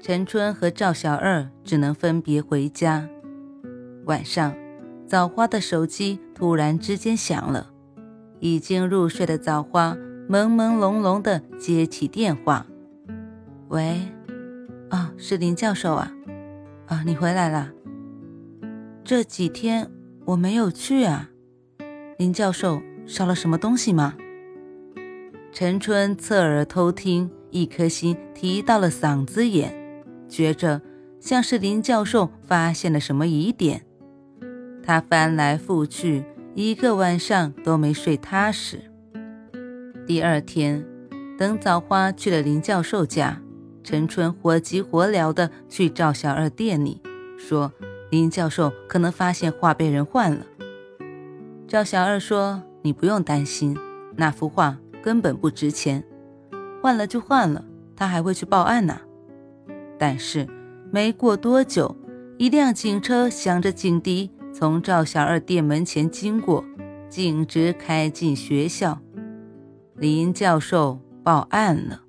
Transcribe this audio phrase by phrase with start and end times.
[0.00, 3.08] 陈春和赵小二只能分别回家。
[4.04, 4.54] 晚上，
[5.06, 7.70] 枣花的手机突然之间响了，
[8.38, 9.96] 已经入睡的枣花
[10.28, 12.66] 朦朦胧胧的接起电话
[13.68, 14.00] ：“喂，
[14.90, 16.12] 啊，是林教授啊，
[16.86, 17.72] 啊，你回来了。
[19.02, 19.90] 这几天
[20.24, 21.30] 我没有去啊，
[22.18, 24.14] 林教授少了什么东西吗？”
[25.52, 29.85] 陈春侧耳偷听，一颗心提到了嗓子眼。
[30.28, 30.80] 觉着
[31.20, 33.84] 像是林教授发现了什么疑点，
[34.82, 38.80] 他翻来覆去一个晚上都没睡踏实。
[40.06, 40.84] 第二天，
[41.38, 43.40] 等枣花去了林教授家，
[43.82, 47.00] 陈春火急火燎的去赵小二店里，
[47.36, 47.72] 说
[48.10, 50.46] 林教授可能发现画被人换了。
[51.66, 53.76] 赵小二说：“你不用担心，
[54.14, 56.04] 那幅画根本不值钱，
[56.80, 57.64] 换了就换了，
[57.96, 59.00] 他还会去报案呢。”
[59.98, 60.46] 但是，
[60.90, 61.96] 没过多久，
[62.38, 66.64] 一辆警车响着警笛，从赵小二店门前经过，
[67.08, 69.00] 径直开进学校。
[69.94, 72.02] 林教授报案了。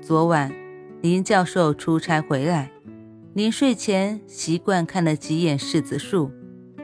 [0.00, 0.52] 昨晚，
[1.02, 2.72] 林教授出差回来，
[3.34, 6.30] 临睡前习惯看了几眼柿子树，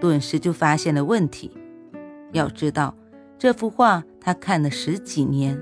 [0.00, 1.50] 顿时就发现了问题。
[2.32, 2.94] 要知道，
[3.38, 5.58] 这幅画他看了十几年，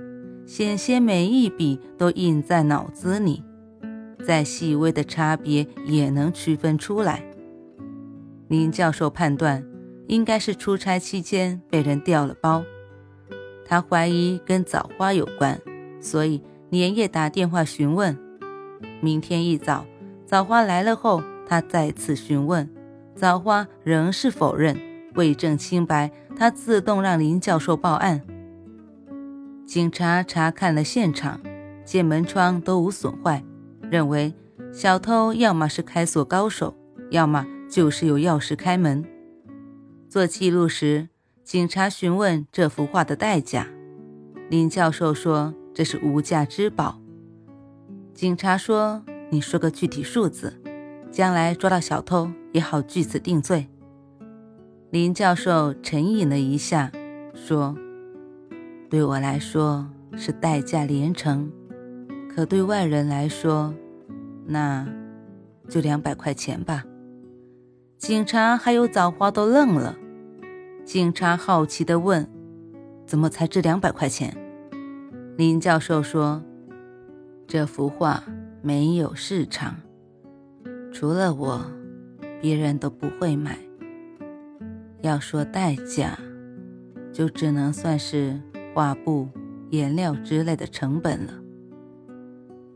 [0.47, 3.45] 险些每一笔都印在脑子里。
[4.25, 7.25] 再细微的差别也能区分出来。
[8.49, 9.65] 林教授判断，
[10.09, 12.65] 应该是出差期间被人调了包。
[13.65, 15.61] 他怀疑跟枣花有关，
[16.01, 18.19] 所以连夜打电话询问。
[19.01, 19.87] 明天一早，
[20.27, 22.69] 枣花来了后，他再次询问，
[23.15, 24.77] 枣花仍是否认，
[25.15, 28.23] 为证清白，他自动让林教授报案。
[29.65, 31.41] 警察查看了现场，
[31.85, 33.45] 见门窗都无损坏。
[33.91, 34.33] 认为
[34.73, 36.77] 小偷要么是开锁高手，
[37.11, 39.05] 要么就是有钥匙开门。
[40.09, 41.09] 做记录时，
[41.43, 43.67] 警察询问这幅画的代价，
[44.49, 47.01] 林教授说这是无价之宝。
[48.15, 50.61] 警察说：“你说个具体数字，
[51.11, 53.67] 将来抓到小偷也好据此定罪。”
[54.91, 56.93] 林教授沉吟了一下，
[57.35, 57.77] 说
[58.91, 61.51] ：“对我来说是代价连城。”
[62.35, 63.75] 可对外人来说，
[64.47, 64.87] 那
[65.69, 66.85] 就两百块钱吧。
[67.99, 69.97] 警察还有枣花都愣了。
[70.85, 72.27] 警察好奇地问
[73.05, 74.35] ：“怎么才值两百块钱？”
[75.37, 76.43] 林教授说
[77.47, 78.23] ：“这幅画
[78.63, 79.77] 没有市场，
[80.93, 81.61] 除了我，
[82.41, 83.59] 别人都不会买。
[85.03, 86.19] 要说代价，
[87.13, 88.41] 就只能算是
[88.73, 89.29] 画布、
[89.71, 91.35] 颜料之类的成本了。”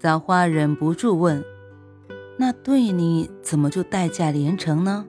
[0.05, 1.43] 枣花忍不住问
[2.37, 5.07] ：“那对你怎么就代价连城呢？”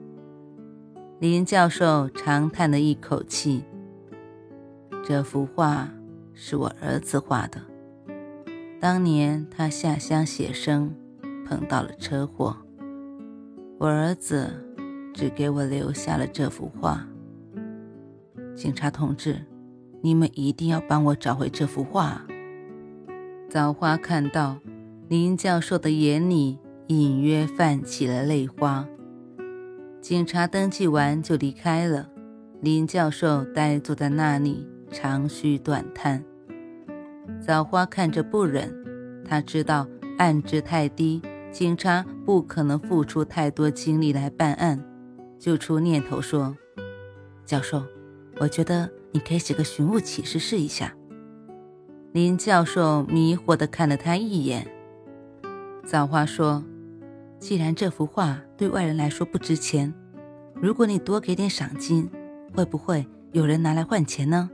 [1.20, 3.62] 林教授长叹了一口气
[5.04, 5.90] ：“这幅画
[6.32, 7.60] 是我儿子画的。
[8.80, 10.90] 当年他下乡写生，
[11.46, 12.56] 碰到了车祸，
[13.76, 14.50] 我儿子
[15.12, 17.06] 只给我留下了这幅画。
[18.54, 19.44] 警察同志，
[20.00, 22.22] 你们一定要帮我找回这幅画。”
[23.50, 24.58] 枣花看到。
[25.08, 26.58] 林教授的眼里
[26.88, 28.84] 隐约泛起了泪花。
[30.00, 32.10] 警察登记完就离开了，
[32.60, 36.24] 林教授呆坐在那里，长吁短叹。
[37.40, 38.74] 枣花看着不忍，
[39.24, 39.86] 他知道
[40.18, 41.22] 案值太低，
[41.52, 44.84] 警察不可能付出太多精力来办案，
[45.38, 46.56] 就出念头说
[47.46, 47.80] ：“教授，
[48.40, 50.92] 我觉得你可以写个寻物启事试一下。”
[52.10, 54.66] 林教授迷惑地看了他一眼。
[55.86, 56.64] 枣花说
[57.38, 59.94] ：“既然这幅画对外人来说不值钱，
[60.54, 62.10] 如果你多给点赏金，
[62.52, 64.50] 会不会有人拿来换钱呢？”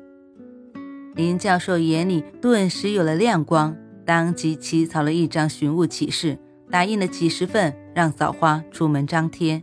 [1.16, 3.74] 林教授眼里顿时有了亮光，
[4.04, 6.38] 当即起草了一张寻物启事，
[6.70, 9.62] 打印了几十份，让枣花出门张贴。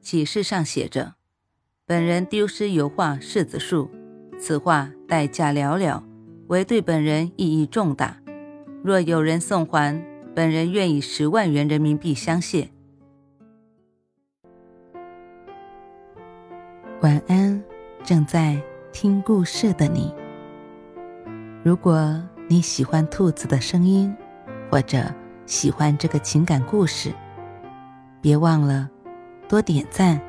[0.00, 1.12] 启事上写着
[1.86, 3.90] ：“本人丢失油画《柿子树》，
[4.38, 6.02] 此画代价寥寥，
[6.48, 8.16] 唯对本人意义重大。
[8.82, 10.02] 若有人送还。”
[10.34, 12.68] 本人愿以十万元人民币相谢。
[17.00, 17.62] 晚安，
[18.04, 18.60] 正在
[18.92, 20.14] 听故事的你。
[21.64, 24.14] 如果你喜欢兔子的声音，
[24.70, 25.02] 或者
[25.46, 27.12] 喜欢这个情感故事，
[28.20, 28.88] 别忘了
[29.48, 30.20] 多点赞、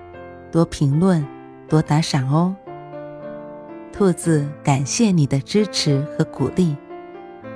[0.52, 1.26] 多评论、
[1.70, 2.56] 多打赏哦。
[3.94, 6.76] 兔子感谢你的支持和鼓励，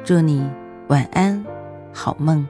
[0.03, 0.47] 祝你
[0.89, 1.43] 晚安，
[1.95, 2.45] 好梦。